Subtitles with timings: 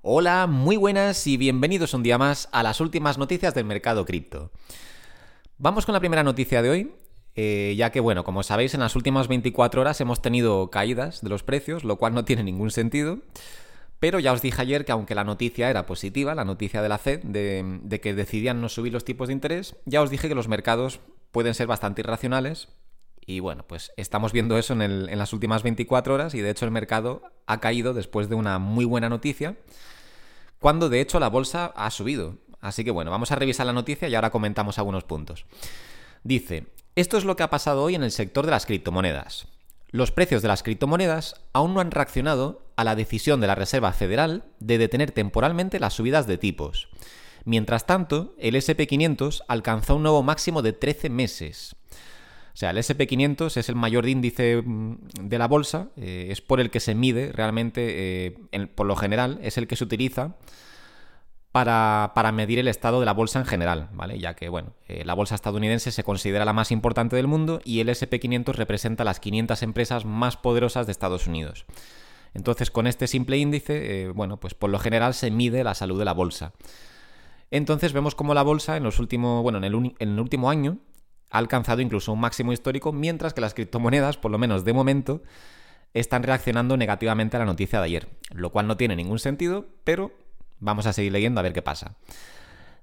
[0.00, 4.52] Hola, muy buenas y bienvenidos un día más a las últimas noticias del mercado cripto.
[5.58, 6.92] Vamos con la primera noticia de hoy,
[7.34, 11.30] eh, ya que, bueno, como sabéis, en las últimas 24 horas hemos tenido caídas de
[11.30, 13.18] los precios, lo cual no tiene ningún sentido.
[13.98, 16.98] Pero ya os dije ayer que aunque la noticia era positiva, la noticia de la
[16.98, 20.46] Fed, de, que decidían no subir los tipos de interés, ya os dije que los
[20.46, 21.00] mercados
[21.32, 22.68] pueden ser bastante irracionales.
[23.28, 26.64] Y bueno, pues estamos viendo eso en, en las últimas 24 horas y de hecho
[26.64, 29.54] el mercado ha caído después de una muy buena noticia,
[30.60, 32.38] cuando de hecho la bolsa ha subido.
[32.62, 35.44] Así que bueno, vamos a revisar la noticia y ahora comentamos algunos puntos.
[36.24, 39.46] Dice, esto es lo que ha pasado hoy en el sector de las criptomonedas.
[39.90, 43.92] Los precios de las criptomonedas aún no han reaccionado a la decisión de la Reserva
[43.92, 46.88] Federal de detener temporalmente las subidas de tipos.
[47.44, 51.76] Mientras tanto, el SP500 alcanzó un nuevo máximo de 13 meses.
[52.58, 56.58] O sea, el SP500 es el mayor índice mm, de la bolsa, eh, es por
[56.58, 60.34] el que se mide realmente, eh, por lo general, es el que se utiliza
[61.52, 64.18] para, medir el estado de la bolsa en general, ¿vale?
[64.18, 67.78] Ya que, bueno, eh, la bolsa estadounidense se considera la más importante del mundo y
[67.78, 71.64] el SP500 representa las 500 empresas más poderosas de Estados Unidos.
[72.34, 76.04] Entonces, con este simple índice, bueno, pues por lo general se mide la salud de
[76.04, 76.54] la bolsa.
[77.52, 80.78] Entonces vemos como la bolsa en los últimos, bueno, en el, en el último año
[81.30, 85.22] ha alcanzado incluso un máximo histórico, mientras que las criptomonedas, por lo menos de momento,
[85.94, 90.12] están reaccionando negativamente a la noticia de ayer, lo cual no tiene ningún sentido, pero
[90.60, 91.94] Vamos a seguir leyendo a ver qué pasa.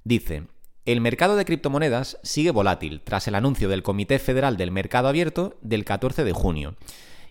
[0.04, 0.44] Dice,
[0.86, 5.58] el mercado de criptomonedas sigue volátil tras el anuncio del Comité Federal del Mercado Abierto
[5.62, 6.76] del 14 de junio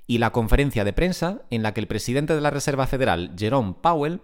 [0.07, 3.75] y la conferencia de prensa en la que el presidente de la Reserva Federal, Jerome
[3.81, 4.21] Powell,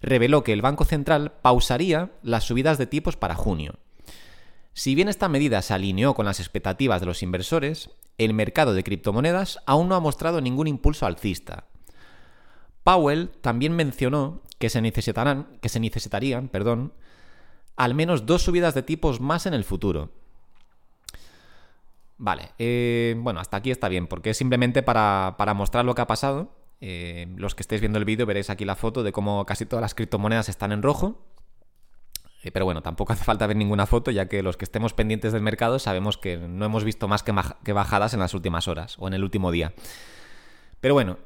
[0.00, 3.76] reveló que el Banco Central pausaría las subidas de tipos para junio.
[4.74, 8.84] Si bien esta medida se alineó con las expectativas de los inversores, el mercado de
[8.84, 11.64] criptomonedas aún no ha mostrado ningún impulso alcista.
[12.84, 16.92] Powell también mencionó que se necesitarán, que se necesitarían, perdón,
[17.76, 20.10] al menos dos subidas de tipos más en el futuro.
[22.18, 26.06] Vale, eh, bueno, hasta aquí está bien, porque es simplemente para, mostrar lo que ha
[26.06, 26.52] pasado.
[26.80, 29.82] Eh, los que estéis viendo el vídeo veréis aquí la foto de cómo casi todas
[29.82, 31.20] las criptomonedas están en rojo.
[32.42, 35.32] Eh, pero bueno, tampoco hace falta ver ninguna foto, ya que los que estemos pendientes
[35.32, 37.32] del mercado sabemos que no hemos visto más que,
[37.72, 39.72] bajadas en las últimas horas o en el último día.
[40.80, 41.18] Pero bueno,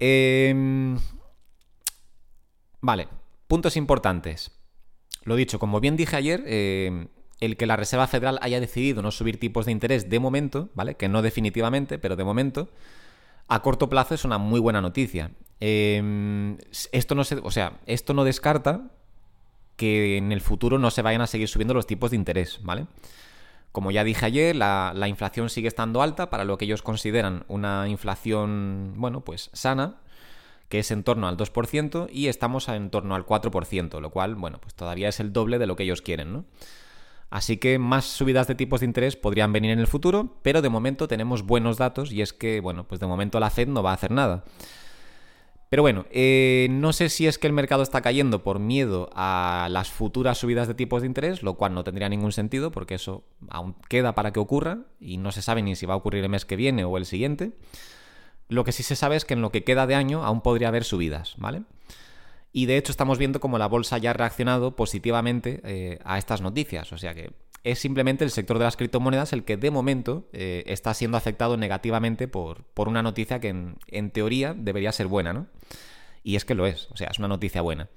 [2.80, 3.08] vale,
[3.46, 4.50] Puntos importantes.
[5.24, 7.08] Lo dicho, como bien dije ayer, eh,
[7.40, 10.96] el que la Reserva Federal haya decidido no subir tipos de interés de momento, ¿vale?
[10.96, 12.70] Que no definitivamente, pero de momento,
[13.46, 15.30] a corto plazo es una muy buena noticia.
[15.60, 16.58] Em,
[16.90, 18.90] esto no se, o sea, esto no descarta
[19.76, 22.86] que en el futuro no se vayan a seguir subiendo los tipos de interés, ¿vale?
[23.72, 27.44] Como ya dije ayer, la, la inflación sigue estando alta para lo que ellos consideran
[27.48, 29.96] una inflación, bueno, pues sana,
[30.68, 34.58] que es en torno al 2%, y estamos en torno al 4%, lo cual, bueno,
[34.60, 36.44] pues todavía es el doble de lo que ellos quieren, ¿no?
[37.28, 40.68] Así que más subidas de tipos de interés podrían venir en el futuro, pero de
[40.68, 43.90] momento tenemos buenos datos y es que, bueno, pues de momento la Fed no va
[43.90, 44.44] a hacer nada.
[45.68, 49.68] Pero bueno, eh, no sé si es que el mercado está cayendo por miedo a
[49.70, 53.24] las futuras subidas de tipos de interés, lo cual no tendría ningún sentido porque eso
[53.48, 56.30] aún queda para que ocurra y no se sabe ni si va a ocurrir el
[56.30, 57.52] mes que viene o el siguiente.
[58.48, 60.68] Lo que sí se sabe es que en lo que queda de año aún podría
[60.68, 61.62] haber subidas, ¿vale?
[62.52, 66.40] Y de hecho estamos viendo como la bolsa ya ha reaccionado positivamente eh, a estas
[66.40, 66.92] noticias.
[66.92, 67.32] O sea que
[67.66, 71.56] es simplemente el sector de las criptomonedas el que de momento eh, está siendo afectado
[71.56, 75.48] negativamente por, por una noticia que en, teoría debería ser buena, ¿no?
[76.22, 77.88] Y es que lo es, o sea, es una noticia buena.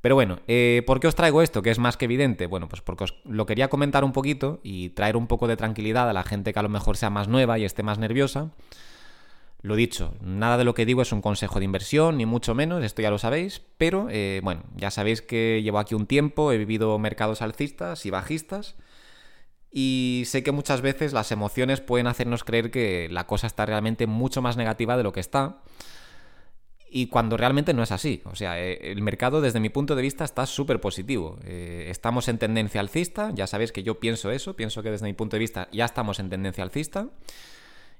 [0.00, 1.60] Pero bueno, eh, ¿por qué os traigo esto?
[1.60, 2.46] Que es más que evidente.
[2.46, 6.08] Bueno, pues porque os lo quería comentar un poquito y traer un poco de tranquilidad
[6.08, 8.52] a la gente que a lo mejor sea más nueva y esté más nerviosa.
[9.60, 12.84] Lo dicho, nada de lo que digo es un consejo de inversión, ni mucho menos,
[12.84, 16.58] esto ya lo sabéis, pero eh, bueno, ya sabéis que llevo aquí un tiempo, he
[16.58, 18.76] vivido mercados alcistas y bajistas,
[19.72, 24.06] y sé que muchas veces las emociones pueden hacernos creer que la cosa está realmente
[24.06, 25.60] mucho más negativa de lo que está,
[26.90, 28.22] y cuando realmente no es así.
[28.24, 31.38] O sea, eh, el mercado desde mi punto de vista está súper positivo.
[31.44, 35.12] Eh, estamos en tendencia alcista, ya sabéis que yo pienso eso, pienso que desde mi
[35.12, 37.08] punto de vista ya estamos en tendencia alcista.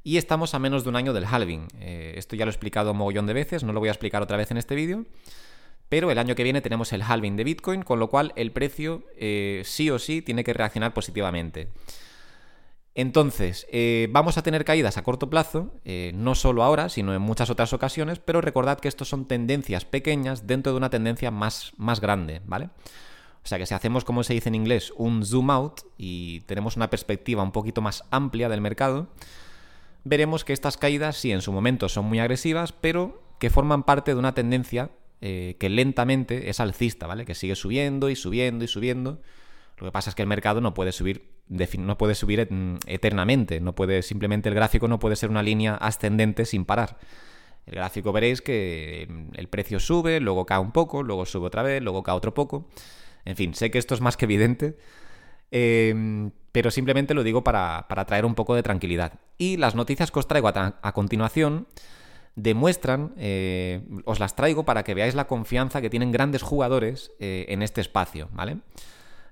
[0.08, 1.68] Y estamos a menos de un año del halving.
[1.80, 4.22] Eh, esto ya lo he explicado un mogollón de veces, no lo voy a explicar
[4.22, 5.04] otra vez en este vídeo.
[5.90, 9.04] Pero el año que viene tenemos el halving de Bitcoin, con lo cual el precio
[9.18, 11.68] eh, sí o sí tiene que reaccionar positivamente.
[12.94, 15.74] Entonces, eh, vamos a tener caídas a corto plazo,
[16.14, 20.46] no solo ahora, sino en muchas otras ocasiones, pero recordad que estos son tendencias pequeñas
[20.46, 22.70] dentro de una tendencia más, más grande, ¿vale?
[23.44, 26.76] O sea que si hacemos, como se dice en inglés, un zoom out y tenemos
[26.76, 29.08] una perspectiva un poquito más amplia del mercado,
[30.04, 34.12] veremos que estas caídas sí en su momento son muy agresivas, pero que forman parte
[34.12, 34.90] de una tendencia
[35.20, 37.24] eh, que lentamente es alcista, ¿vale?
[37.24, 39.20] Que sigue subiendo y subiendo y subiendo.
[39.78, 42.48] Lo que pasa es que el mercado no puede subir, no puede subir
[42.86, 46.98] eternamente, no puede, simplemente el gráfico no puede ser una línea ascendente sin parar.
[47.66, 51.62] El gráfico veréis que mm, el precio sube, luego cae un poco, luego sube otra
[51.62, 52.68] vez, luego cae otro poco.
[53.24, 54.76] En fin, sé que esto es más que evidente,
[55.50, 59.14] em, pero simplemente lo digo para, traer un poco de tranquilidad.
[59.36, 61.66] Y las noticias que os traigo a, continuación
[62.34, 67.46] demuestran, eh, os las traigo para que veáis la confianza que tienen grandes jugadores eh,
[67.48, 68.58] en este espacio, ¿vale?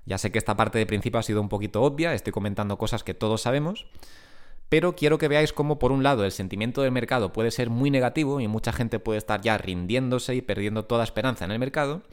[0.05, 3.03] Ya sé que esta parte de principio ha sido un poquito obvia, estoy comentando cosas
[3.03, 3.87] que todos sabemos,
[4.69, 7.89] pero quiero que veáis cómo por un lado el sentimiento del mercado puede ser muy
[7.89, 12.03] negativo y mucha gente puede estar ya rindiéndose y perdiendo toda esperanza en el mercado,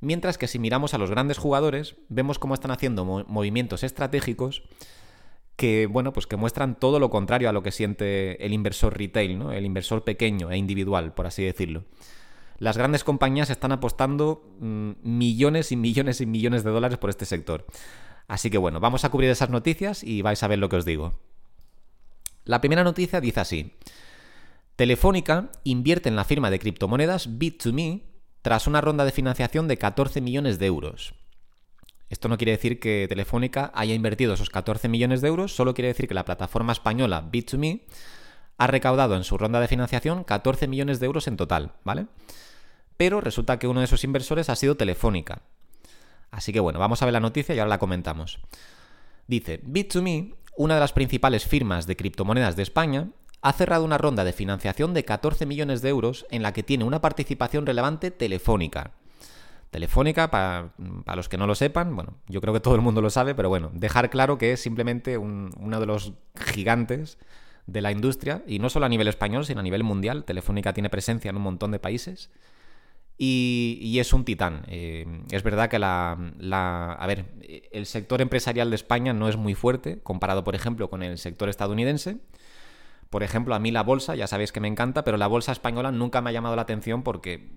[0.00, 4.62] mientras que si miramos a los grandes jugadores vemos cómo están haciendo movimientos estratégicos
[5.56, 9.40] que bueno, pues que muestran todo lo contrario a lo que siente el inversor retail.
[9.52, 11.84] El inversor pequeño e individual, por así decirlo
[12.58, 17.26] las grandes compañías están apostando mm, millones y millones y millones de dólares por este
[17.26, 17.66] sector.
[18.28, 20.84] Así que bueno, vamos a cubrir esas noticias y vais a ver lo que os
[20.84, 21.18] digo.
[22.44, 23.74] La primera noticia dice así.
[24.76, 28.02] Telefónica invierte en la firma de criptomonedas Bit2Me
[28.46, 31.14] tras una ronda de financiación de 14 millones de euros.
[32.10, 35.88] Esto no quiere decir que Telefónica haya invertido esos 14 millones de euros, solo quiere
[35.88, 37.80] decir que la plataforma española Bit2Me
[38.56, 42.06] ha recaudado en su ronda de financiación 14 millones de euros en total, ¿vale?
[42.96, 45.42] pero resulta que uno de esos inversores ha sido Telefónica.
[46.30, 48.38] Así que bueno, vamos a ver la noticia y ahora la comentamos.
[49.26, 53.08] Dice, Bit2Me, una de las principales firmas de criptomonedas de España,
[53.42, 56.84] ha cerrado una ronda de financiación de 14 millones de euros en la que tiene
[56.84, 58.92] una participación relevante Telefónica.
[59.70, 60.70] Telefónica, para,
[61.14, 63.48] los que no lo sepan, bueno, yo creo que todo el mundo lo sabe, pero
[63.48, 67.18] bueno, dejar claro que es simplemente uno de los gigantes
[67.66, 70.24] de la industria, y no solo a nivel español, sino a nivel mundial.
[70.24, 72.30] Telefónica tiene presencia en un montón de países.
[73.18, 74.64] Y, es un titán.
[74.68, 77.24] Eh, es verdad que la, A ver,
[77.72, 81.48] el sector empresarial de España no es muy fuerte comparado, por ejemplo, con el sector
[81.48, 82.18] estadounidense.
[83.10, 85.92] Por ejemplo, a mí la bolsa, ya sabéis que me encanta, pero la bolsa española
[85.92, 87.50] nunca me ha llamado la atención porque,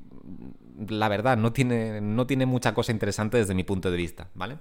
[0.88, 4.57] la verdad, no tiene, no tiene mucha cosa interesante desde mi punto de vista, ¿vale?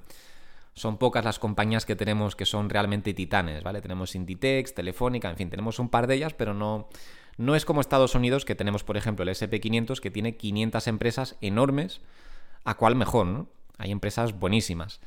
[0.75, 3.81] Son pocas las compañías que tenemos que son realmente titanes, ¿vale?
[3.83, 6.89] Tenemos Inditex, Telefónica, en fin, tenemos un par de ellas, pero no,
[7.37, 11.37] no es como Estados Unidos, que tenemos, por ejemplo, el SP500, que tiene 500 empresas
[11.41, 12.01] enormes,
[12.65, 13.49] a cuál mejor, ¿no?
[13.79, 15.01] Hay empresas buenísimas.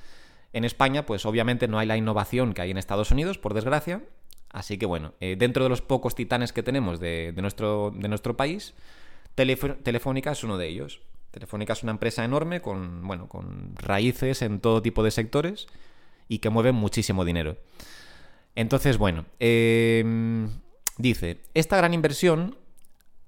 [0.53, 4.01] En España, pues obviamente no hay la innovación que hay en Estados Unidos, por desgracia.
[4.51, 8.35] Así que bueno, eh, dentro de los pocos titanes que tenemos de, nuestro, de nuestro,
[8.35, 8.73] país,
[9.35, 11.01] Telefónica es uno de ellos.
[11.31, 15.67] Telefónica es una empresa enorme con, bueno, con raíces en todo tipo de sectores
[16.27, 17.57] y que mueve muchísimo dinero.
[18.55, 20.03] Entonces, bueno, eh,
[21.01, 22.57] Dice, esta gran inversión,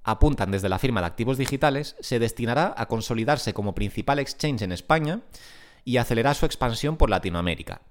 [0.04, 4.72] apuntan desde la firma de activos digitales, se destinará a consolidarse como principal exchange en
[4.72, 5.22] España
[5.84, 7.82] y acelerar su expansión por Latinoamérica.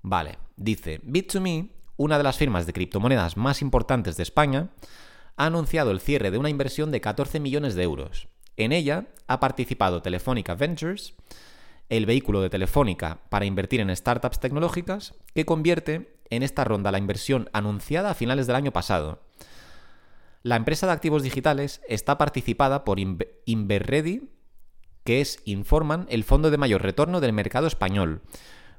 [0.00, 4.70] Vale, dice, Bit2Me, una de las firmas de criptomonedas más importantes de España,
[5.36, 8.28] ha anunciado el cierre de una inversión de 14 millones de euros.
[8.56, 11.14] En ella ha participado Telefónica Ventures,
[11.88, 16.98] el vehículo de Telefónica para invertir en startups tecnológicas, que convierte en esta ronda la
[16.98, 19.22] inversión anunciada a finales del año pasado.
[20.42, 24.30] La empresa de activos digitales está participada por Inverready,
[25.04, 28.22] que es, informan, el fondo de mayor retorno del mercado español,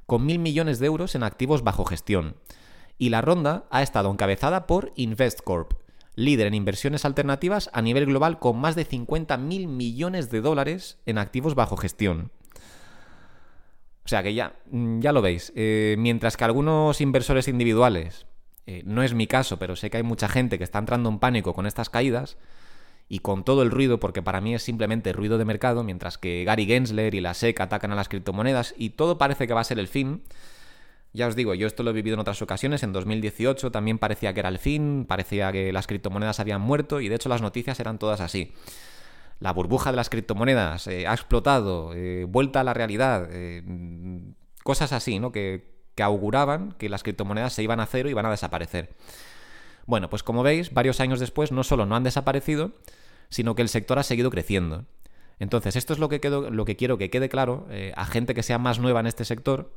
[0.05, 2.35] con mil millones de euros en activos bajo gestión.
[2.97, 5.73] Y la ronda ha estado encabezada por Investcorp,
[6.15, 10.99] líder en inversiones alternativas a nivel global con más de 50 mil millones de dólares
[11.05, 12.31] en activos bajo gestión.
[14.05, 15.51] O sea que ya, mm, ya lo veis.
[15.55, 18.27] Eh, mientras que algunos inversores individuales,
[18.67, 21.19] eh, no es mi caso, pero sé que hay mucha gente que está entrando en
[21.19, 22.37] pánico con estas caídas
[23.09, 26.43] y con todo el ruido, porque para mí es simplemente ruido de mercado, mientras que
[26.43, 29.65] Gary Gensler y la SEC atacan a las criptomonedas y todo parece que va a
[29.65, 30.23] ser el fin.
[31.15, 34.33] Ya os digo, yo esto lo he vivido en otras ocasiones, en 2018 también parecía
[34.33, 37.79] que era el fin, parecía que las criptomonedas habían muerto y de hecho las noticias
[37.79, 38.53] eran todas así
[39.39, 43.63] la burbuja de las criptomonedas eh, ha explotado, eh, vuelta a la realidad, eh,
[44.63, 45.31] cosas así, ¿no?
[45.31, 48.95] Que, auguraban que las criptomonedas se iban a cero y iban a desaparecer.
[49.85, 52.71] Bueno, pues como veis, varios años después no solo no han desaparecido,
[53.29, 54.83] sino que el sector ha seguido creciendo.
[55.39, 58.57] Entonces, esto es lo que, lo que quiero que quede claro a gente que sea
[58.57, 59.71] más nueva en este sector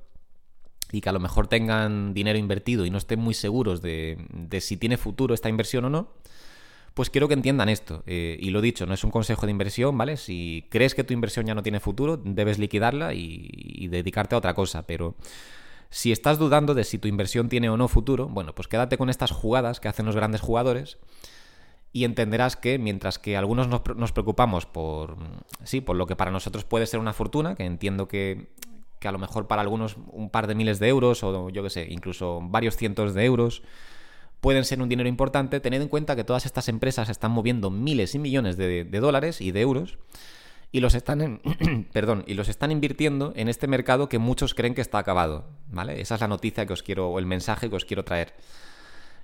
[0.92, 4.60] y que a lo mejor tengan dinero invertido y no estén muy seguros de, de
[4.60, 6.08] si tiene futuro esta inversión o no
[6.98, 8.02] pues quiero que entiendan esto.
[8.06, 10.16] Eh, y lo dicho, no es un consejo de inversión, ¿vale?
[10.16, 14.52] Si crees que tu inversión ya no tiene futuro, debes liquidarla y, dedicarte a otra
[14.54, 14.84] cosa.
[14.84, 15.14] Pero
[15.90, 19.10] si estás dudando de si tu inversión tiene o no futuro, bueno, pues quédate con
[19.10, 20.98] estas jugadas que hacen los grandes jugadores
[21.92, 25.18] y entenderás que mientras que algunos nos, preocupamos por,
[25.62, 28.48] sí, por lo que para nosotros puede ser una fortuna, que entiendo que,
[28.98, 31.70] que a lo mejor para algunos un par de miles de euros o yo qué
[31.70, 33.62] sé, incluso varios cientos de euros
[34.40, 38.14] pueden ser un dinero importante, tened en cuenta que todas estas empresas están moviendo miles
[38.14, 39.98] y millones de, dólares y de euros
[40.70, 41.40] y los están en,
[41.92, 46.00] perdón, y los están invirtiendo en este mercado que muchos creen que está acabado, ¿vale?
[46.00, 48.34] Esa es la noticia que os quiero o el mensaje que os quiero traer.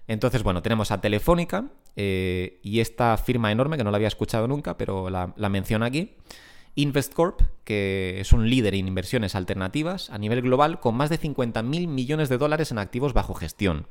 [0.07, 1.66] Entonces, bueno, tenemos a Telefónica
[1.97, 5.85] eh, y esta firma enorme que no la había escuchado nunca, pero la, la menciono
[5.85, 6.16] aquí.
[6.75, 11.87] InvestCorp, que es un líder en inversiones alternativas a nivel global con más de 50.000
[11.88, 13.87] millones de dólares en activos bajo gestión.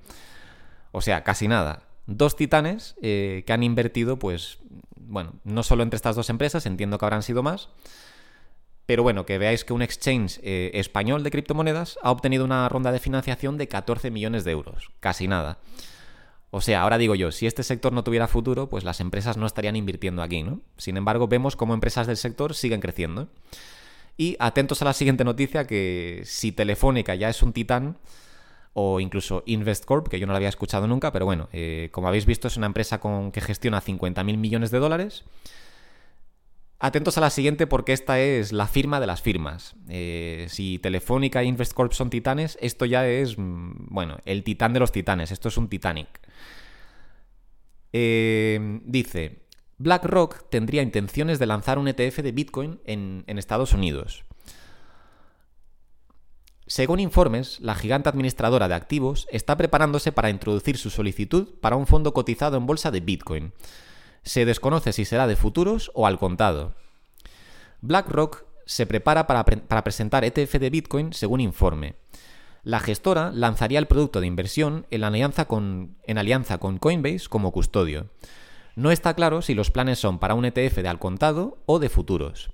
[0.91, 1.87] O sea, casi nada.
[2.05, 4.59] Dos titanes eh, que han invertido, pues,
[4.95, 7.69] bueno, no solo entre estas dos empresas, entiendo que habrán sido más,
[8.85, 12.91] pero bueno, que veáis que un exchange eh, español de criptomonedas ha obtenido una ronda
[12.91, 14.91] de financiación de 14 millones de euros.
[14.99, 15.59] Casi nada.
[16.55, 19.47] O sea, ahora digo yo, si este sector no tuviera futuro, pues las empresas no
[19.47, 20.61] estarían invirtiendo aquí, ¿no?
[20.77, 23.27] Sin embargo, vemos cómo empresas del sector siguen creciendo.
[24.17, 27.97] Y atentos a la siguiente noticia, que si Telefónica ya es un titán,
[28.73, 32.27] o incluso InvestCorp, que yo no la había escuchado nunca, pero bueno, eh, como habéis
[32.27, 35.23] visto es una empresa con, que gestiona 50.000 millones de dólares.
[36.85, 39.73] Atentos a la siguiente porque esta es la firma de las firmas.
[39.87, 44.81] Eh, si Telefónica e InvestCorp son titanes, esto ya es, mm, bueno, el titán de
[44.81, 46.09] los titanes, esto es un Titanic.
[47.93, 49.45] Eh, dice,
[49.77, 54.25] BlackRock tendría intenciones de lanzar un ETF de Bitcoin en Estados Unidos.
[56.67, 61.87] Según informes, la gigante administradora de activos está preparándose para introducir su solicitud para un
[61.87, 63.53] fondo cotizado en bolsa de Bitcoin.
[64.23, 66.73] Se desconoce si será de futuros o al contado.
[67.81, 69.43] BlackRock se prepara para,
[69.83, 71.95] presentar ETF de Bitcoin según informe.
[72.63, 75.97] La gestora lanzaría el producto de inversión en alianza con,
[76.79, 78.09] Coinbase como custodio.
[78.75, 81.89] No está claro si los planes son para un ETF de al contado o de
[81.89, 82.51] futuros.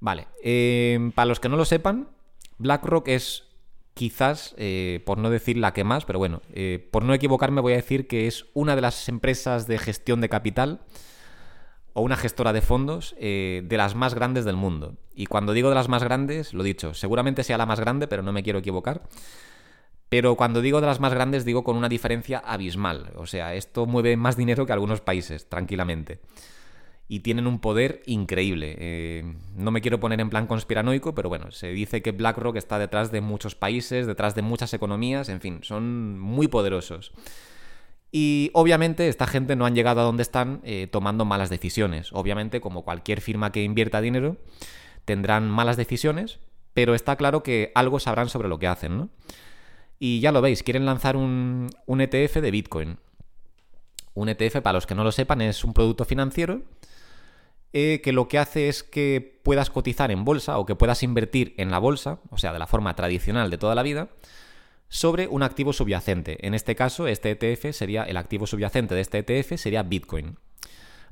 [0.00, 2.08] Vale, eh, para los que no lo sepan,
[2.56, 3.49] BlackRock es
[4.00, 7.74] quizás, eh, por no decir la que más, pero bueno, eh, por no equivocarme voy
[7.74, 10.80] a decir que es una de las empresas de gestión de capital
[11.92, 14.94] o una gestora de fondos eh, de las más grandes del mundo.
[15.14, 18.22] Y cuando digo de las más grandes, lo dicho, seguramente sea la más grande, pero
[18.22, 19.02] no me quiero equivocar.
[20.08, 23.12] Pero cuando digo de las más grandes, digo con una diferencia abismal.
[23.16, 26.20] O sea, esto mueve más dinero que algunos países, tranquilamente
[27.12, 28.76] y tienen un poder increíble.
[28.78, 32.78] Eh, no me quiero poner en plan conspiranoico, pero bueno, se dice que BlackRock está
[32.78, 37.10] detrás de muchos países, detrás de muchas economías, en fin, son muy poderosos.
[38.12, 42.12] Y obviamente esta gente no han llegado a donde están eh, tomando malas decisiones.
[42.12, 44.36] Obviamente, como cualquier firma que invierta dinero,
[45.04, 46.38] tendrán malas decisiones,
[46.74, 49.08] pero está claro que algo sabrán sobre lo que hacen, ¿no?
[49.98, 52.98] Y ya lo veis, quieren lanzar un, un ETF de Bitcoin.
[54.14, 56.62] Un ETF, para los que no lo sepan, es un producto financiero
[57.72, 61.54] eh, que lo que hace es que puedas cotizar en bolsa o que puedas invertir
[61.56, 64.08] en la bolsa, o sea, de la forma tradicional de toda la vida,
[64.88, 66.44] sobre un activo subyacente.
[66.44, 70.36] En este caso, este ETF sería, el activo subyacente de este ETF sería Bitcoin.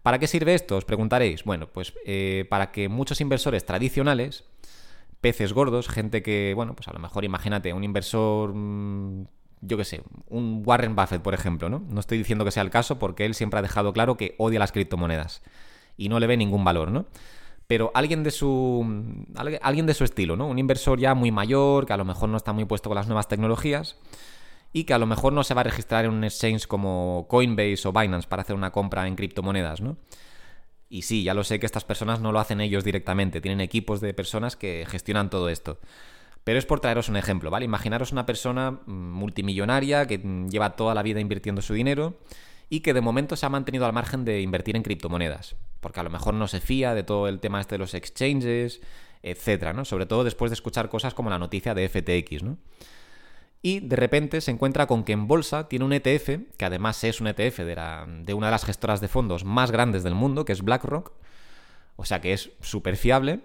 [0.03, 0.77] ¿Para qué sirve esto?
[0.77, 1.45] Os preguntaréis.
[1.45, 4.45] Bueno, pues eh, para que muchos inversores tradicionales,
[5.21, 9.27] peces gordos, gente que, bueno, pues a lo mejor imagínate, un inversor, mm,
[9.61, 11.85] yo qué sé, un Warren Buffett, por ejemplo, ¿no?
[11.89, 14.59] No estoy diciendo que sea el caso porque él siempre ha dejado claro que odia
[14.59, 15.43] las criptomonedas
[15.99, 17.05] y no le ve ningún valor, ¿no?
[17.67, 18.83] Pero alguien de su.
[19.61, 20.47] alguien de su estilo, ¿no?
[20.47, 23.09] Un inversor ya muy mayor, que a lo mejor no está muy puesto con las
[23.09, 23.99] nuevas tecnologías.
[24.73, 27.89] Y que a lo mejor no se va a registrar en un exchange como Coinbase
[27.89, 29.97] o Binance para hacer una compra en criptomonedas, ¿no?
[30.89, 34.01] Y sí, ya lo sé que estas personas no lo hacen ellos directamente, tienen equipos
[34.01, 35.79] de personas que gestionan todo esto.
[36.45, 37.67] Pero es por traeros un ejemplo, ¿vale?
[37.67, 42.19] Imaginaros una persona mm, multimillonaria que mm, lleva toda la vida invirtiendo su dinero
[42.69, 46.03] y que de momento se ha mantenido al margen de invertir en criptomonedas, porque a
[46.03, 48.81] lo mejor no se fía de todo el tema este de los exchanges,
[49.23, 49.85] etcétera, ¿no?
[49.85, 52.59] Sobre todo después de escuchar cosas como la noticia de FTX, ¿no?
[53.61, 57.21] Y de repente se encuentra con que en bolsa tiene un ETF, que además es
[57.21, 57.77] un ETF de,
[58.25, 61.13] de una de las gestoras de fondos más grandes del mundo, que es BlackRock,
[61.97, 63.41] o sea que es súper fiable,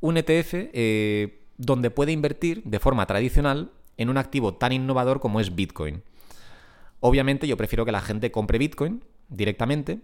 [0.00, 5.40] un ETF eh, donde puede invertir de forma tradicional en un activo tan innovador como
[5.40, 6.02] es Bitcoin.
[7.00, 10.00] Obviamente yo prefiero que la gente compre Bitcoin directamente,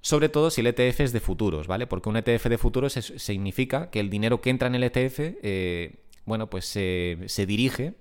[0.00, 1.86] sobre todo si el ETF es de futuros, ¿vale?
[1.86, 5.96] Porque un ETF de futuros significa que el dinero que entra en el ETF, eh,
[6.26, 7.94] bueno, pues se, dirige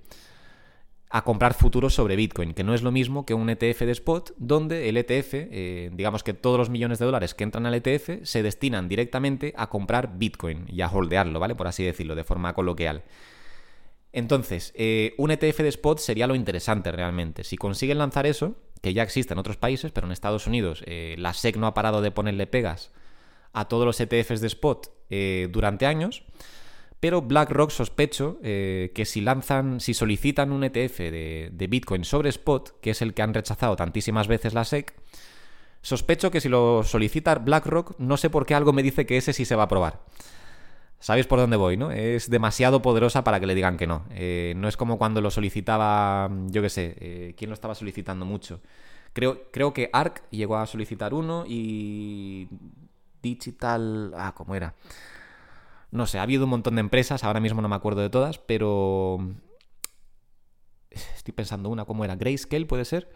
[1.09, 4.33] a comprar futuros sobre Bitcoin, que no es lo mismo que un ETF de spot,
[4.37, 8.23] donde el ETF, eh, digamos que todos los millones de dólares que entran al ETF
[8.23, 11.55] se destinan directamente a comprar Bitcoin y a holdearlo, ¿vale?
[11.55, 13.03] Por así decirlo, de forma coloquial.
[14.15, 17.43] Entonces, eh, un ETF de spot sería lo interesante realmente.
[17.43, 21.15] Si consiguen lanzar eso, que ya existe en otros países, pero en Estados Unidos eh,
[21.17, 22.91] la SEC no ha parado de ponerle pegas
[23.51, 26.23] a todos los ETFs de spot eh, durante años.
[27.01, 32.79] Pero BlackRock sospecho que si lanzan, si solicitan un ETF de, de, Bitcoin sobre spot,
[32.79, 34.93] que es el que han rechazado tantísimas veces la SEC,
[35.81, 39.33] sospecho que si lo solicita BlackRock, no sé por qué algo me dice que ese
[39.33, 39.99] sí se va a aprobar.
[41.05, 41.91] Sabéis por dónde voy, ¿no?
[41.91, 44.05] Es demasiado poderosa para que le digan que no.
[44.09, 48.25] Eh, no es como cuando lo solicitaba, yo qué sé, eh, ¿quién lo estaba solicitando
[48.25, 48.59] mucho?
[49.13, 52.47] Creo, creo que ARC llegó a solicitar uno y
[53.21, 54.15] Digital...
[54.17, 54.73] Ah, ¿cómo era?
[55.91, 58.39] No sé, ha habido un montón de empresas, ahora mismo no me acuerdo de todas,
[58.39, 59.19] pero...
[60.89, 62.15] Estoy pensando una, ¿cómo era?
[62.15, 63.11] Grayscale, puede ser.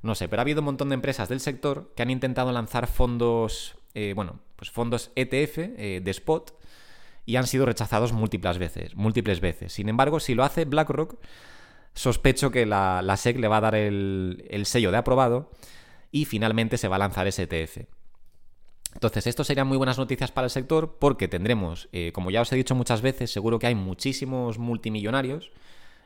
[0.00, 2.86] No sé, pero ha habido un montón de empresas del sector que han intentado lanzar
[2.86, 6.56] fondos, eh, bueno, pues fondos ETF de spot
[7.26, 9.72] y han sido rechazados múltiples veces, múltiples veces.
[9.72, 11.18] Sin embargo, si lo hace BlackRock,
[11.92, 15.50] sospecho que la, SEC le va a dar el, sello de aprobado
[16.12, 17.88] y finalmente se va a lanzar ese ETF.
[18.94, 22.52] Entonces, esto serían muy buenas noticias para el sector porque tendremos, eh, como ya os
[22.52, 25.50] he dicho muchas veces, seguro que hay muchísimos multimillonarios,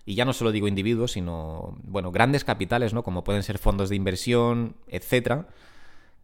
[0.07, 3.05] y ya no solo digo individuos, sino, bueno, grandes capitales, ¿no?
[3.05, 5.47] Como pueden ser fondos de inversión, etcétera,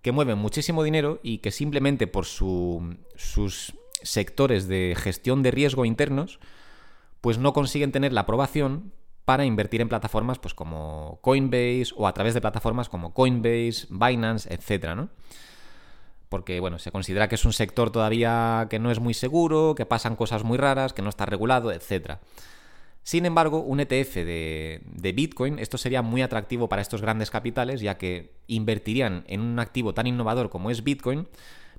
[0.03, 5.85] que mueven muchísimo dinero y que simplemente por su, sus sectores de gestión de riesgo
[5.85, 6.39] internos,
[7.21, 8.93] pues no consiguen tener la aprobación
[9.25, 14.53] para invertir en plataformas pues como Coinbase o a través de plataformas como Coinbase, Binance,
[14.55, 15.09] etcétera, ¿no?
[16.29, 19.87] Porque, bueno, se considera que es un sector todavía que no es muy seguro, que
[19.87, 22.21] pasan cosas muy raras, que no está regulado, etcétera.
[23.03, 27.81] Sin embargo, un ETF de, de, Bitcoin, esto sería muy atractivo para estos grandes capitales,
[27.81, 31.29] ya que invertirían en un activo tan innovador como es Bitcoin,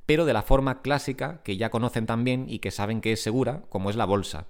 [0.07, 3.61] pero de la forma clásica que ya conocen también y que saben que es segura,
[3.69, 4.47] como es la bolsa.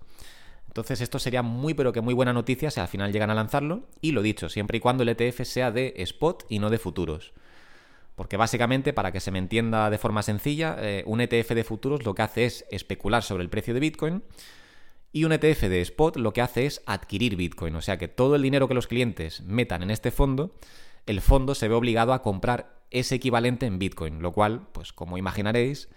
[0.68, 3.90] Entonces esto sería muy pero que muy buena noticia si al final llegan a lanzarlo
[4.00, 7.34] y lo dicho, siempre y cuando el ETF sea de spot y no de futuros.
[8.16, 12.06] Porque básicamente, para que se me entienda de forma sencilla, eh, un ETF de futuros
[12.06, 14.24] lo que hace es especular sobre el precio de Bitcoin
[15.12, 17.76] y un ETF de spot lo que hace es adquirir Bitcoin.
[17.76, 20.56] O sea que todo el dinero que los clientes metan en este fondo,
[21.08, 25.18] el fondo se ve obligado a comprar es equivalente en Bitcoin, lo cual, pues como
[25.18, 25.90] imaginaréis,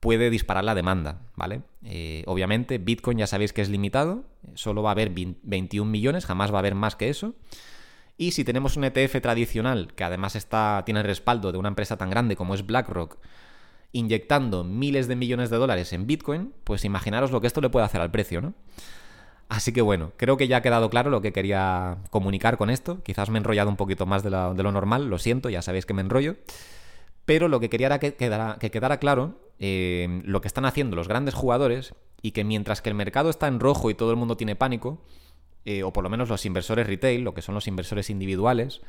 [0.00, 1.62] puede disparar la demanda, ¿vale?
[1.84, 4.24] Eh, obviamente Bitcoin ya sabéis que es limitado,
[4.54, 7.34] solo va a haber 21 millones, jamás va a haber más que eso.
[8.16, 11.96] Y si tenemos un ETF tradicional, que además está, tiene el respaldo de una empresa
[11.96, 13.18] tan grande como es BlackRock,
[13.92, 17.86] inyectando miles de millones de dólares en Bitcoin, pues imaginaros lo que esto le puede
[17.86, 18.54] hacer al precio, ¿no?
[19.52, 23.02] Así que bueno, creo que ya ha quedado claro lo que quería comunicar con esto.
[23.02, 25.92] Quizás me he enrollado un poquito más de, lo normal, lo siento, ya sabéis que
[25.92, 26.36] me enrollo.
[27.26, 30.96] Pero lo que quería era que quedara, que quedara claro eh, lo que están haciendo
[30.96, 34.16] los grandes jugadores y que mientras que el mercado está en rojo y todo el
[34.16, 35.02] mundo tiene pánico,
[35.66, 38.80] eh, o por lo menos los inversores retail, lo que son los inversores individuales,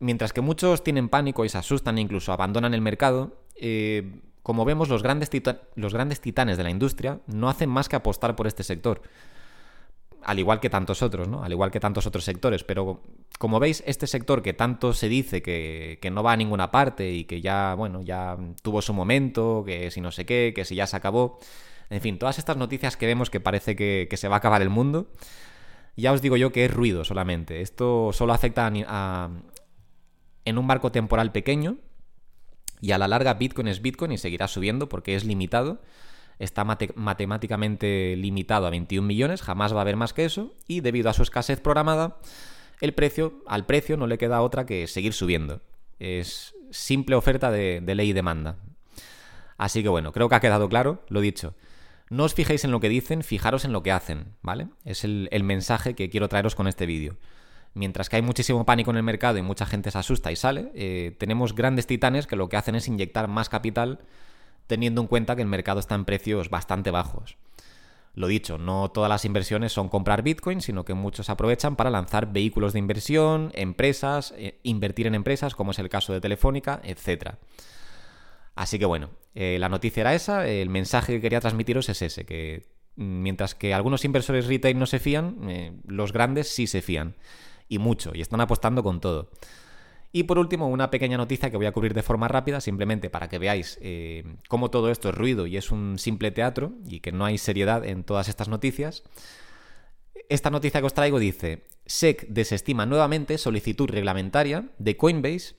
[0.00, 4.66] mientras que muchos tienen pánico y se asustan e incluso abandonan el mercado, eh, como
[4.66, 9.00] vemos los grandes titanes de la industria no hacen más que apostar por este sector
[10.26, 11.44] al igual que tantos otros, ¿no?
[11.44, 12.64] Al igual que tantos otros sectores.
[12.64, 13.00] Pero
[13.38, 17.24] como veis, este sector que tanto se dice que, no va a ninguna parte y
[17.24, 20.88] que ya, bueno, ya tuvo su momento, que si no sé qué, que si ya
[20.88, 21.38] se acabó.
[21.90, 24.68] En fin, todas estas noticias que vemos que parece que, se va a acabar el
[24.68, 25.12] mundo.
[25.96, 27.60] Ya os digo yo que es ruido solamente.
[27.60, 29.30] Esto solo afecta a,
[30.44, 31.76] en un marco temporal pequeño.
[32.80, 35.80] Y a la larga Bitcoin es Bitcoin y seguirá subiendo porque es limitado
[36.38, 41.10] está matemáticamente limitado a 21 millones, jamás va a haber más que eso, y debido
[41.10, 42.18] a su escasez programada,
[42.80, 45.62] el precio, al precio no le queda otra que seguir subiendo.
[45.98, 48.56] Es simple oferta de, ley y demanda.
[49.56, 51.54] Así que bueno, creo que ha quedado claro, lo dicho.
[52.10, 54.68] No os fijéis en lo que dicen, fijaros en lo que hacen, ¿vale?
[54.84, 57.16] Es el, mensaje que quiero traeros con este vídeo.
[57.72, 60.70] Mientras que hay muchísimo pánico en el mercado y mucha gente se asusta y sale,
[60.74, 64.00] eh, tenemos grandes titanes que lo que hacen es inyectar más capital
[64.66, 67.36] teniendo en cuenta que el mercado está en precios bastante bajos.
[68.14, 72.32] Lo dicho, no todas las inversiones son comprar Bitcoin, sino que muchos aprovechan para lanzar
[72.32, 77.34] vehículos de inversión, empresas, eh, invertir en empresas, como es el caso de Telefónica, etc.
[78.54, 82.24] Así que bueno, eh, la noticia era esa, el mensaje que quería transmitiros es ese,
[82.24, 82.64] que
[82.96, 87.16] mientras que algunos inversores retail no se fían, eh, los grandes sí se fían,
[87.68, 89.28] y mucho, y están apostando con todo.
[90.16, 93.28] Y por último, una pequeña noticia que voy a cubrir de forma rápida, simplemente para
[93.28, 97.12] que veáis eh, cómo todo esto es ruido y es un simple teatro y que
[97.12, 99.02] no hay seriedad en todas estas noticias.
[100.30, 105.54] Esta noticia que os traigo dice, SEC desestima nuevamente solicitud reglamentaria de Coinbase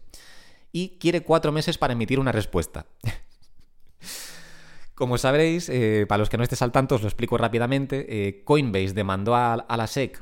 [0.72, 2.88] y quiere cuatro meses para emitir una respuesta.
[4.96, 8.08] Como sabréis, eh, para los que no estéis al tanto, os lo explico rápidamente.
[8.10, 10.20] Eh, Coinbase demandó a, la SEC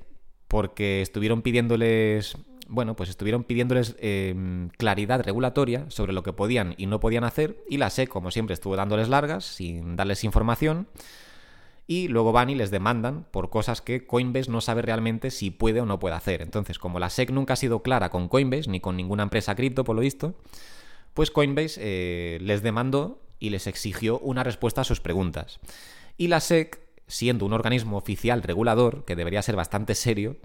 [0.49, 6.87] porque estuvieron pidiéndoles bueno, pues estuvieron pidiéndoles em, claridad regulatoria sobre lo que podían y
[6.87, 10.87] no podían hacer, y la SEC, como siempre, estuvo dándoles largas, sin darles información,
[11.87, 15.81] y luego van y les demandan por cosas que Coinbase no sabe realmente si puede
[15.81, 16.41] o no puede hacer.
[16.41, 19.83] Entonces, como la SEC nunca ha sido clara con Coinbase, ni con ninguna empresa cripto,
[19.83, 20.33] por lo visto,
[21.13, 25.59] pues Coinbase eh, les demandó y les exigió una respuesta a sus preguntas.
[26.17, 30.37] Y la SEC, siendo un organismo oficial regulador, que debería ser bastante serio,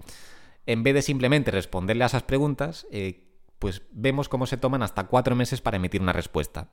[0.65, 3.27] en vez de simplemente responderle a esas preguntas, eh,
[3.59, 6.69] pues vemos cómo se toman hasta cuatro meses para emitir una respuesta.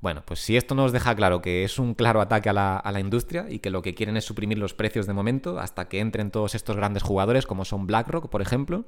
[0.00, 2.90] Bueno, pues si esto nos deja claro que es un claro ataque a la, a
[2.90, 6.00] la, industria y que lo que quieren es suprimir los precios de momento hasta que
[6.00, 8.86] entren todos estos grandes jugadores como son BlackRock, por ejemplo,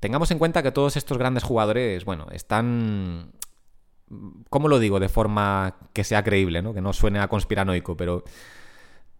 [0.00, 3.32] tengamos en cuenta que todos estos grandes jugadores, bueno, están...
[4.48, 5.00] ¿Cómo lo digo?
[5.00, 6.72] De forma que sea creíble, ¿no?
[6.72, 8.24] Que no suene a conspiranoico, pero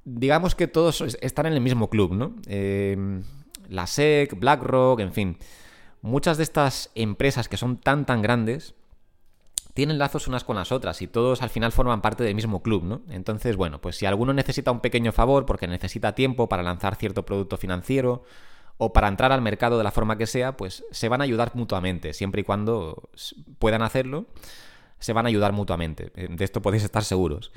[0.08, 2.34] digamos que todos están en el mismo club, ¿no?
[2.46, 3.20] Eh,
[3.68, 5.38] la SEC, BlackRock, en fin.
[6.00, 8.74] Muchas de estas empresas que son tan tan grandes
[9.74, 12.84] tienen lazos unas con las otras y todos al final forman parte del mismo club,
[12.84, 13.02] ¿no?
[13.10, 17.24] Entonces, bueno, pues si alguno necesita un pequeño favor porque necesita tiempo para lanzar cierto
[17.24, 18.24] producto financiero
[18.78, 21.52] o para entrar al mercado de la forma que sea, pues se van a ayudar
[21.54, 23.08] mutuamente, siempre y cuando
[23.58, 24.26] puedan hacerlo,
[24.98, 26.10] se van a ayudar mutuamente.
[26.16, 27.52] Eh, de esto podéis estar seguros.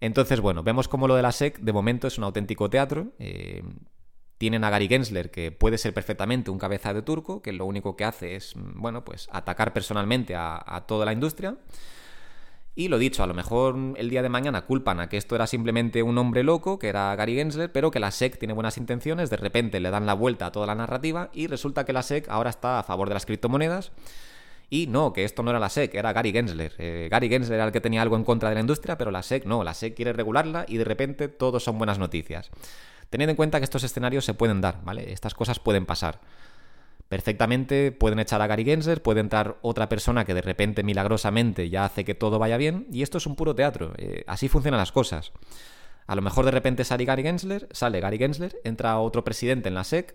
[0.00, 3.12] Entonces, bueno, vemos como lo de la SEC de momento es un auténtico teatro.
[3.18, 3.62] Eh,
[4.38, 7.96] tienen a Gary Gensler, que puede ser perfectamente un cabeza de turco, que lo único
[7.96, 11.56] que hace es, bueno, pues atacar personalmente a toda la industria.
[12.78, 15.48] Y lo dicho, a lo mejor el día de mañana culpan a que esto era
[15.48, 19.30] simplemente un hombre loco, que era Gary Gensler, pero que la SEC tiene buenas intenciones,
[19.30, 22.28] de repente le dan la vuelta a toda la narrativa y resulta que la SEC
[22.28, 23.90] ahora está a favor de las criptomonedas.
[24.70, 26.74] Y no, que esto no era la SEC, era Gary Gensler.
[26.78, 29.22] Eh, Gary Gensler era el que tenía algo en contra de la industria, pero la
[29.22, 32.50] SEC no, la SEC quiere regularla y de repente todo son buenas noticias.
[33.08, 35.12] Tened en cuenta que estos escenarios se pueden dar, ¿vale?
[35.12, 36.20] Estas cosas pueden pasar
[37.08, 41.84] perfectamente pueden echar a Gary Gensler, puede entrar otra persona que de repente milagrosamente ya
[41.84, 44.92] hace que todo vaya bien, y esto es un puro teatro, eh, así funcionan las
[44.92, 45.32] cosas.
[46.06, 49.74] A lo mejor de repente sale Gary Gensler, sale Gary Gensler, entra otro presidente en
[49.74, 50.14] la SEC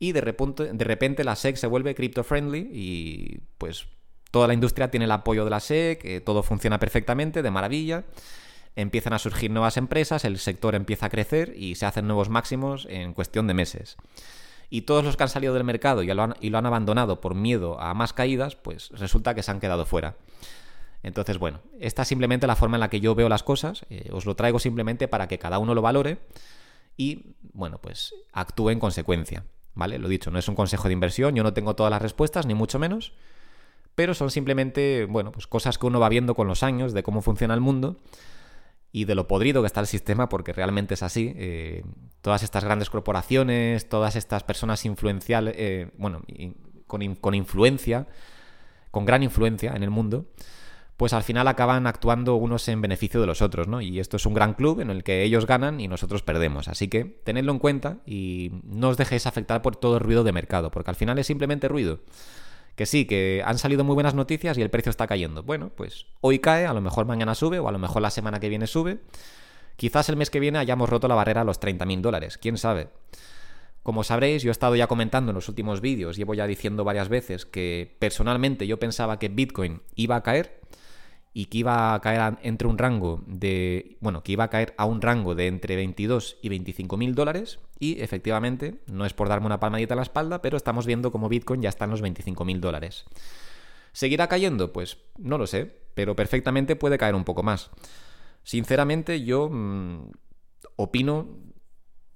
[0.00, 3.86] y de repente, de repente la SEC se vuelve crypto friendly y pues
[4.32, 8.04] toda la industria tiene el apoyo de la SEC, eh, todo funciona perfectamente, de maravilla.
[8.74, 12.86] Empiezan a surgir nuevas empresas, el sector empieza a crecer y se hacen nuevos máximos
[12.90, 13.96] en cuestión de meses
[14.70, 17.20] y todos los que han salido del mercado y lo han, y lo han abandonado
[17.20, 20.16] por miedo a más caídas, pues resulta que se han quedado fuera.
[21.02, 23.84] Entonces, bueno, esta es simplemente la forma en la que yo veo las cosas.
[23.90, 26.18] Eh, os lo traigo simplemente para que cada uno lo valore
[26.96, 29.44] y, bueno, pues actúe en consecuencia.
[29.74, 29.98] ¿Vale?
[29.98, 32.54] Lo dicho, no es un consejo de inversión, yo no tengo todas las respuestas, ni
[32.54, 33.12] mucho menos,
[33.94, 37.22] pero son simplemente, bueno, pues cosas que uno va viendo con los años de cómo
[37.22, 37.98] funciona el mundo
[38.92, 41.32] y de lo podrido que está el sistema, porque realmente es así.
[41.36, 41.84] Eh,
[42.20, 46.22] todas estas grandes corporaciones, todas estas personas influenciales, eh, bueno,
[46.86, 48.08] con, con, influencia,
[48.90, 50.26] con gran influencia en el mundo,
[51.00, 53.80] pues al final acaban actuando unos en beneficio de los otros, ¿no?
[53.80, 56.68] Y esto es un gran club en el que ellos ganan y nosotros perdemos.
[56.68, 60.32] Así que tenedlo en cuenta y no os dejéis afectar por todo el ruido de
[60.32, 62.00] mercado, porque al final es simplemente ruido
[62.76, 65.42] que sí, que han salido muy buenas noticias y el precio está cayendo.
[65.42, 68.38] Bueno, pues hoy cae, a lo mejor mañana sube o a lo mejor la semana
[68.38, 68.98] que viene sube.
[69.76, 72.88] Quizás el mes que viene hayamos roto la barrera a los 30.000 dólares, quién sabe.
[73.82, 77.08] Como sabréis, yo he estado ya comentando en los últimos vídeos, llevo ya diciendo varias
[77.08, 80.59] veces que personalmente yo pensaba que Bitcoin iba a caer
[81.32, 84.84] y que iba a caer entre un rango de, bueno, que iba a caer a
[84.84, 89.46] un rango de entre 22 y 25 mil dólares y efectivamente, no es por darme
[89.46, 92.44] una palmadita en la espalda, pero estamos viendo como Bitcoin ya está en los 25
[92.44, 93.06] mil dólares.
[93.92, 94.72] ¿Seguirá cayendo?
[94.72, 97.70] Pues no lo sé, pero perfectamente puede caer un poco más.
[98.42, 100.10] Sinceramente, yo mmm,
[100.76, 101.28] opino,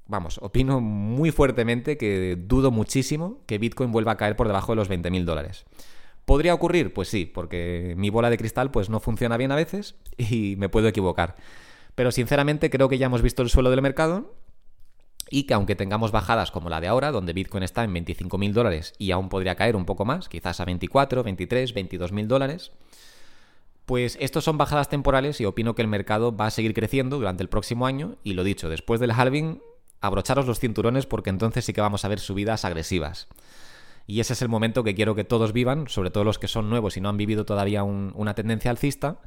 [0.06, 4.76] vamos, opino muy fuertemente que dudo muchísimo que Bitcoin vuelva a caer por debajo de
[4.76, 5.64] los 20 mil dólares.
[6.24, 6.92] ¿Podría ocurrir?
[6.92, 10.68] Pues sí, porque mi bola de cristal pues no funciona bien a veces y me
[10.68, 11.36] puedo equivocar.
[11.94, 14.34] Pero sinceramente creo que ya hemos visto el suelo del mercado
[15.30, 18.52] y que aunque tengamos bajadas como la de ahora, donde Bitcoin está en 25 mil
[18.52, 22.72] dólares y aún podría caer un poco más, quizás a 24, 23, 22 mil dólares,
[23.86, 27.42] pues estos son bajadas temporales y opino que el mercado va a seguir creciendo durante
[27.42, 29.60] el próximo año y lo dicho, después del halving,
[30.00, 33.28] abrocharos los cinturones porque entonces sí que vamos a ver subidas agresivas.
[34.06, 36.68] Y ese es el momento que quiero que todos vivan, sobre todo los que son
[36.68, 39.20] nuevos y no han vivido todavía una tendencia alcista.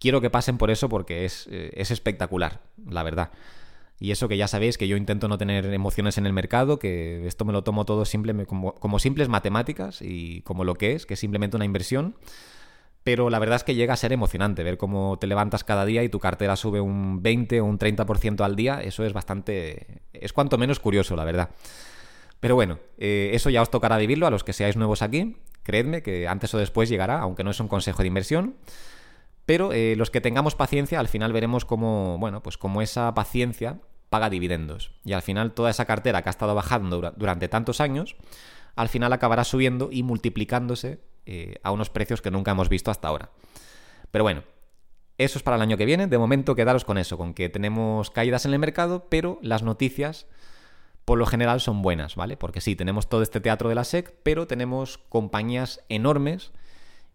[0.00, 3.30] Quiero que pasen por eso porque es, eh, es espectacular, la verdad.
[4.00, 7.26] Y eso que ya sabéis que yo intento no tener emociones en el mercado, que
[7.26, 11.04] esto me lo tomo todo simple, como, como, simples matemáticas y como lo que es,
[11.04, 12.14] que es simplemente una inversión.
[13.02, 16.04] Pero la verdad es que llega a ser emocionante ver cómo te levantas cada día
[16.04, 18.82] y tu cartera sube un 20 o un 30% al día.
[18.82, 20.02] Eso es bastante.
[20.12, 21.50] es cuanto menos curioso, la verdad.
[22.40, 25.36] Pero bueno, eh, eso ya os tocará vivirlo a los que seáis nuevos aquí.
[25.62, 28.56] Creedme que antes o después llegará, aunque no es un consejo de inversión.
[29.44, 33.80] Pero eh, los que tengamos paciencia, al final veremos cómo, bueno, pues cómo esa paciencia
[34.10, 34.92] paga dividendos.
[35.04, 38.16] Y al final toda esa cartera que ha estado bajando durante tantos años,
[38.76, 43.08] al final acabará subiendo y multiplicándose eh, a unos precios que nunca hemos visto hasta
[43.08, 43.30] ahora.
[44.10, 44.44] Pero bueno,
[45.18, 46.06] eso es para el año que viene.
[46.06, 50.26] De momento quedaros con eso, con que tenemos caídas en el mercado, pero las noticias
[51.08, 52.36] por lo general son buenas, ¿vale?
[52.36, 56.52] Porque sí, tenemos todo este teatro de la SEC, pero tenemos compañías enormes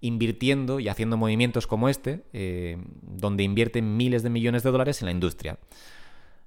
[0.01, 5.05] invirtiendo y haciendo movimientos como este, eh, donde invierten miles de millones de dólares en
[5.05, 5.59] la industria.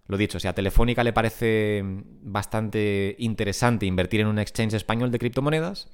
[0.08, 5.20] Lo dicho, si a Telefónica le parece bastante interesante invertir en un exchange español de
[5.20, 5.86] criptomonedas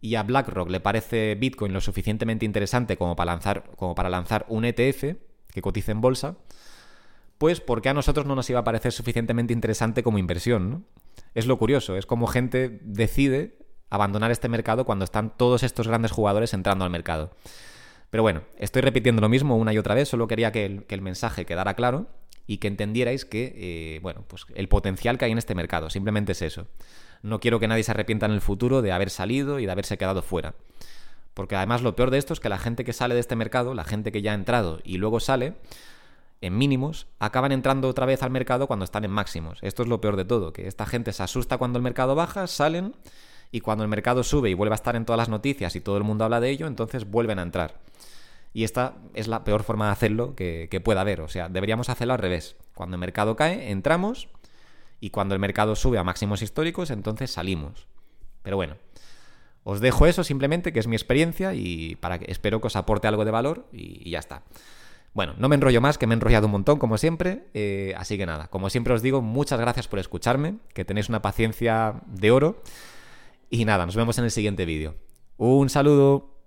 [0.00, 4.44] y a BlackRock le parece Bitcoin lo suficientemente interesante como para lanzar, como para lanzar
[4.48, 5.04] un ETF
[5.52, 6.36] que cotice en bolsa,
[7.40, 10.70] pues porque a nosotros no nos iba a parecer suficientemente interesante como inversión.
[10.70, 10.82] ¿no?
[11.34, 13.56] Es lo curioso, es como gente decide
[13.88, 17.30] abandonar este mercado cuando están todos estos grandes jugadores entrando al mercado.
[18.10, 21.46] Pero bueno, estoy repitiendo lo mismo una y otra vez, solo quería que el, mensaje
[21.46, 22.08] quedara claro
[22.46, 26.32] y que entendierais que, eh, bueno, pues el potencial que hay en este mercado, simplemente
[26.32, 26.66] es eso.
[27.22, 29.96] No quiero que nadie se arrepienta en el futuro de haber salido y de haberse
[29.96, 30.56] quedado fuera.
[31.32, 33.72] Porque además lo peor de esto es que la gente que sale de este mercado,
[33.72, 35.54] la gente que ya ha entrado y luego sale,
[36.40, 39.58] en mínimos, acaban entrando otra vez al mercado cuando están en máximos.
[39.62, 42.46] Esto es lo peor de todo, que esta gente se asusta cuando el mercado baja,
[42.46, 42.94] salen
[43.52, 45.96] y cuando el mercado sube y vuelve a estar en todas las noticias y todo
[45.98, 47.80] el mundo habla de ello, entonces vuelven a entrar.
[48.52, 51.20] Y esta es la peor forma de hacerlo que, pueda haber.
[51.20, 52.56] O sea, deberíamos hacerlo al revés.
[52.74, 54.28] Cuando el mercado cae, entramos
[54.98, 57.86] y cuando el mercado sube a máximos históricos, entonces salimos.
[58.42, 58.76] Pero bueno,
[59.62, 63.06] os dejo eso simplemente, que es mi experiencia y para que espero que os aporte
[63.06, 64.42] algo de valor y ya está.
[65.12, 67.46] Bueno, no me enrollo más, que me he enrollado un montón, como siempre.
[67.54, 71.20] Eh, así que nada, como siempre os digo, muchas gracias por escucharme, que tenéis una
[71.22, 72.62] paciencia de oro.
[73.50, 74.94] Y nada, nos vemos en el siguiente vídeo.
[75.36, 76.39] Un saludo.